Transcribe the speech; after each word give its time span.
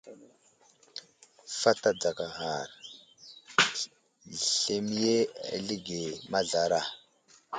Fat 1.59 1.81
adzaghar 1.91 2.67
,zlemiye 4.41 5.17
alige 5.55 6.01
mazlara. 6.31 6.81